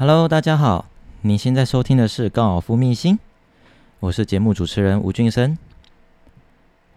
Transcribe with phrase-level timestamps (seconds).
[0.00, 0.86] Hello，大家好，
[1.20, 3.18] 你现在收听的是高尔夫秘辛，
[3.98, 5.58] 我是节目主持人吴俊生，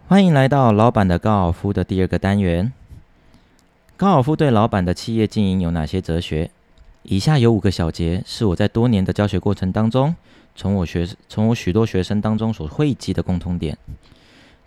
[0.08, 2.72] 欢迎来到老板的高尔夫的第二个单元。
[3.98, 6.50] 高尔夫对老板的企业经营有哪些哲学？
[7.02, 10.16] 以下有五个小节，是我在多年的教学过程当中，
[10.56, 13.78] 从我学从我许多学生当中所汇集的共通点。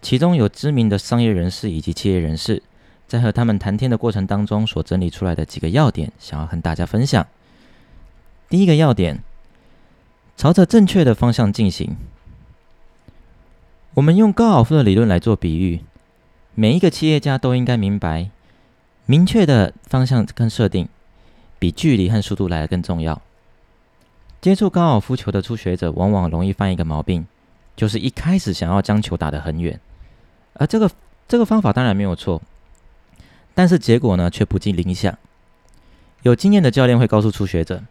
[0.03, 2.63] 其中有知名的商业人士以及企业人士，
[3.09, 7.27] 在和他们谈天的过程当中所整理出来的几个要点，想要和大家分享。
[8.49, 9.25] 第一个要点，
[10.37, 11.97] 朝着正确的方向进行。
[13.95, 15.81] 我们用高尔夫的理论来做比喻，
[16.55, 18.31] 每一个企业家都应该明白，
[19.05, 20.89] 明确的方向跟设定，
[21.59, 23.21] 比距离和速度来的更重要。
[24.41, 27.27] 接触高尔夫球的初学者，往往容易犯一个毛病，
[27.75, 29.81] 就是一开始想要将球打得很远，
[30.53, 30.89] 而这个
[31.27, 32.41] 这个方法当然没有错，
[33.55, 35.19] 但是结果呢却不尽理想。
[36.23, 37.83] 有经验的教练会告诉初学者。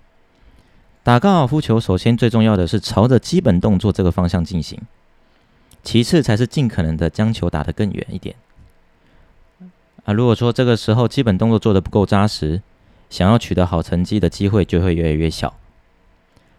[1.06, 4.82] 打高尔夫球，首先最重要的是朝着基本动作这个方向进行，
[5.84, 8.36] 其次才是尽可能的将球打得更远一点。
[10.06, 12.60] 啊，如果说这个时候基本动作做得不够扎实，
[13.12, 15.54] 想要取得好成绩的机会就会越来越小。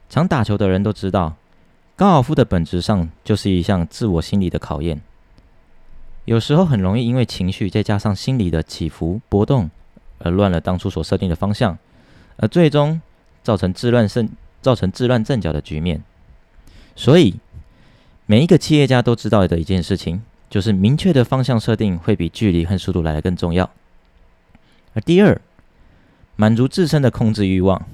[0.09, 1.35] 常打球的人都知道，
[1.97, 5.01] 高尔夫的本质上就是一项自我心理的考验，
[6.25, 9.69] 有时候很容易因为情绪再加上心理的起伏波动，
[10.21, 11.77] 而乱了当初所设定的方向，
[12.37, 13.03] 而最终。
[13.43, 14.29] 造成自乱阵
[14.61, 16.03] 造成自乱阵脚的局面，
[16.95, 17.37] 所以
[18.27, 23.71] 每一个企业家都知道的一件事情，就是明确的方向设定会比距离和速度来的更重要。
[24.95, 25.41] 而第二，
[26.37, 27.87] 满足自身的控制欲望。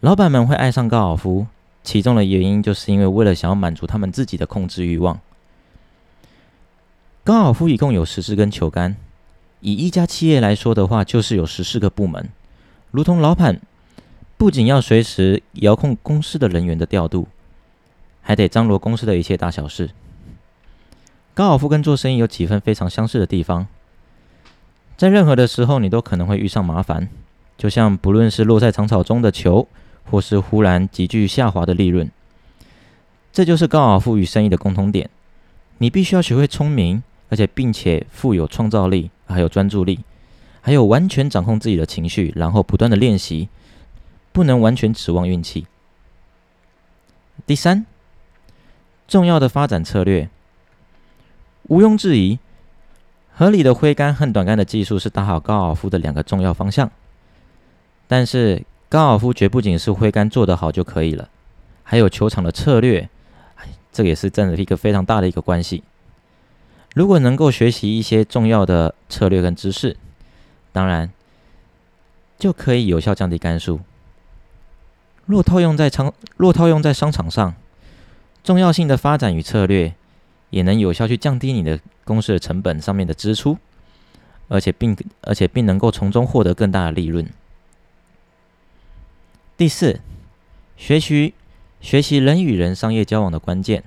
[0.00, 1.46] 老板们会爱上高尔夫，
[1.82, 5.20] 其中的原因就是因为为了想要满足他们自己的控制欲望。
[7.24, 8.96] 高尔夫一共有十四根球杆，
[9.60, 12.28] 以一家企业来说的话，就是有十四个部门。
[12.90, 13.60] 如同老板
[14.38, 17.26] 不仅要随时遥控公司的人员的调度，
[18.22, 19.90] 还得张罗公司的一切大小事。
[21.34, 23.66] 高尔夫跟做生意有几分非常相似的地方，
[24.96, 27.08] 在任何的时候你都可能会遇上麻烦，
[27.56, 29.66] 就像不论是落在长草中的球，
[30.04, 32.08] 或是忽然急剧下滑的利润，
[33.32, 35.10] 这就是高尔夫与生意的共同点。
[35.78, 39.98] 你必须要学会聪明，而且并且富有创造力，还有专注力。
[40.60, 43.48] 还有完全掌控自己的情绪，然后不断的练习，
[44.38, 45.66] 不能完全指望运气。
[47.44, 47.84] 第三，
[49.08, 50.28] 重要的发展策略，
[51.64, 52.38] 毋庸置疑，
[53.34, 56.88] 合理的挥杆和短杆的技术是打好高尔夫的两个重要方向。
[58.06, 61.28] 但是，高尔夫绝不仅是挥杆做得好就可以了，
[61.82, 63.08] 还有球场的策略，
[63.92, 65.82] 这也是占了一个非常大的一个关系。
[66.94, 69.96] 如果能够学习一些重要的策略跟知识，
[70.70, 71.10] 当然，
[72.38, 73.80] 就可以有效降低杆数。
[75.28, 77.54] 若套用在场，若套用在商场上，
[78.42, 79.92] 重要性的发展与策略，
[80.48, 83.58] 也能有效去降低你的公司的成本上面的支出，
[84.48, 87.28] 而且并而且并能够从中获得更大的利润。
[89.58, 90.00] 第四，
[90.78, 91.34] 学习
[91.82, 93.84] 学习人与人商业交往的关键。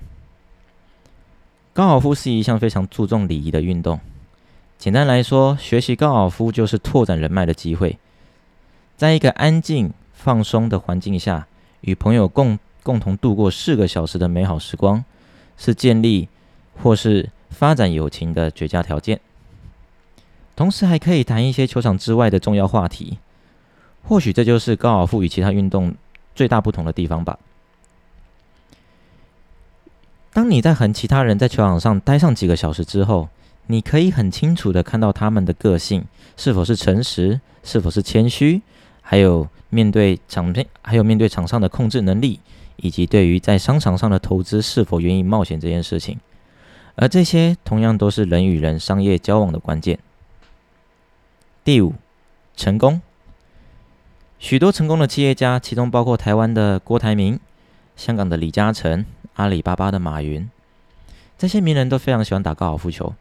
[1.74, 4.00] 高尔夫是一项非常注重礼仪的运动。
[4.78, 7.98] 简单来说，学习高尔夫就是拓展人脉的机会。
[8.96, 9.92] 在一个安静、
[10.24, 11.48] 放松的环境下，
[11.82, 15.04] 与朋友共共同度过四个小时的美好时光，
[15.58, 16.30] 是建立
[16.82, 19.20] 或是发展友情的绝佳条件。
[20.56, 23.18] 同时，还可以谈一些球场之外的重要话题。
[24.04, 25.96] 或许这就是高尔夫与其他运动
[26.36, 27.40] 最大不同的地方吧。
[30.34, 33.30] 当你在和其他人在球场上待上几个小时之后，
[33.68, 36.06] 你可以很清楚的看到他们的个性
[36.38, 38.62] 是否是诚实，是否是谦虚，
[39.02, 42.40] 还有面对场面，还有面对场上的控制能力，
[42.78, 46.20] 以及对于在商场上的投资是否愿意冒险这件事情。
[46.96, 49.98] 而这些同样都是人与人商业交往的关键。
[51.64, 51.94] 第五，
[52.56, 53.02] 成功。
[54.40, 57.40] 许多成功的企业家，其中包括台湾的郭台铭、
[57.96, 59.06] 香港的李嘉诚、
[59.36, 60.50] 阿里巴巴的马云，
[61.38, 63.14] 这些名人都非常喜欢打高尔夫球。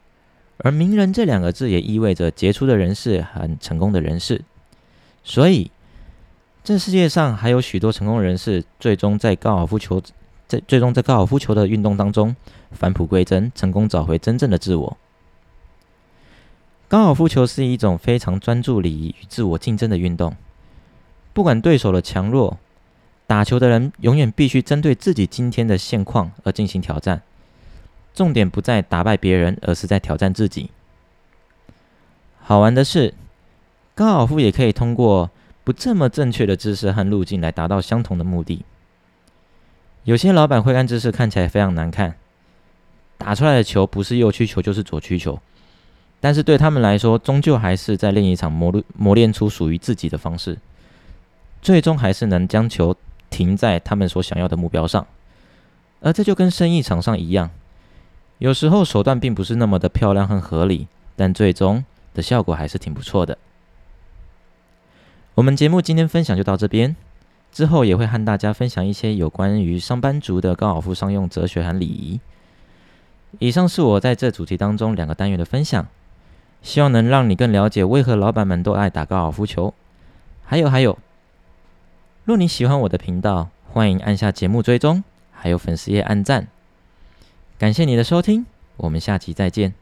[0.59, 4.43] 而名人这两个字也意味着杰出的人士和成功的人士，
[5.23, 5.71] 所以
[6.65, 10.03] 这世界上还有许多成功人士，最终在高尔夫球
[10.47, 12.35] 在最终在高尔夫球的运动当中
[12.73, 14.97] 返璞归真，成功找回真正的自我。
[16.89, 20.35] 高尔夫球是一种非常专注礼仪与自我竞争的运动，
[21.33, 22.59] 不管对手的强弱，
[23.29, 27.23] 打球的人永远必须针对自己今天的现况而进行挑战。
[28.13, 30.71] 重点不在打败别人，而是在挑战自己。
[32.41, 33.15] 好玩的是，
[34.00, 35.29] 高尔夫也可以通过
[35.62, 38.64] 不这么正确的姿势和路径来达到相同的目的。
[40.05, 42.14] 有些老板挥杆姿势看起来非常难看，
[43.19, 45.38] 打出来的球不是右曲球就是左曲球，
[46.19, 50.56] 但是对他们来说，终究还是在练一场磨磨练出属于自己的方式，
[51.61, 52.97] 最终还是能将球
[53.29, 55.06] 停在他们所想要的目标上。
[56.00, 57.50] 而这就跟生意场上一样，
[58.38, 63.37] 有时候手段并不是那么的漂亮和合理，但最终的效果还是挺不错的。
[65.37, 66.97] 我们节目今天分享就到这边。
[67.53, 72.21] 之后也会和大家分享一些有关于上班族的高尔夫商用哲学和礼仪。
[73.41, 75.88] 以上是我在这主题当中两个单元的分享，
[76.62, 79.75] 希望能让你更了解为何老板们都爱打高尔夫球。
[80.44, 80.97] 还有还有，
[82.25, 85.03] 若你喜欢我的频道，欢迎按下节目追踪，
[85.33, 86.47] 还有粉丝页按赞。
[87.59, 89.75] 感谢你的收听，我们下期再见。